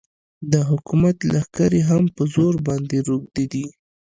د 0.51 0.53
حکومت 0.69 1.17
لښکرې 1.33 1.81
هم 1.89 2.03
په 2.15 2.23
زرو 2.33 2.59
باندې 2.67 2.97
روږدې 3.07 3.45
دي. 3.53 3.65